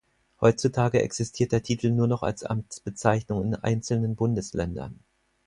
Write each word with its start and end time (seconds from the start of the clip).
Heutzutage 0.39 0.99
existiert 1.03 1.51
der 1.51 1.61
Titel 1.61 1.91
nur 1.91 2.07
noch 2.07 2.23
als 2.23 2.43
Amtsbezeichnung 2.43 3.43
in 3.43 3.53
einzelnen 3.53 4.15
Bundesländern. 4.15 5.03